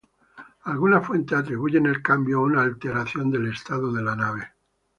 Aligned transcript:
Algunas 0.63 1.05
fuentes 1.05 1.37
atribuyen 1.37 1.85
el 1.85 2.01
cambio 2.01 2.39
a 2.39 2.41
una 2.41 2.63
alteración 2.63 3.29
del 3.29 3.51
estado 3.53 3.93
de 3.93 4.01
la 4.01 4.15
nave. 4.15 4.51